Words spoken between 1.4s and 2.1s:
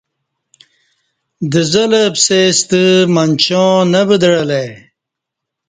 دزہ لہ